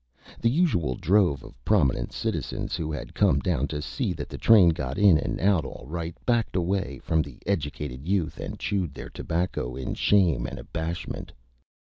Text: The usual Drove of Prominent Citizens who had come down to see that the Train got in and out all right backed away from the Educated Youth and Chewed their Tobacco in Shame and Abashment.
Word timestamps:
The 0.41 0.49
usual 0.49 0.95
Drove 0.95 1.43
of 1.43 1.63
Prominent 1.63 2.11
Citizens 2.11 2.75
who 2.75 2.91
had 2.91 3.13
come 3.13 3.37
down 3.37 3.67
to 3.67 3.83
see 3.83 4.13
that 4.13 4.29
the 4.29 4.37
Train 4.39 4.69
got 4.69 4.97
in 4.97 5.19
and 5.19 5.39
out 5.39 5.63
all 5.63 5.85
right 5.85 6.15
backed 6.25 6.55
away 6.55 6.97
from 7.03 7.21
the 7.21 7.37
Educated 7.45 8.07
Youth 8.07 8.39
and 8.39 8.57
Chewed 8.57 8.95
their 8.95 9.11
Tobacco 9.11 9.75
in 9.75 9.93
Shame 9.93 10.47
and 10.47 10.57
Abashment. 10.57 11.33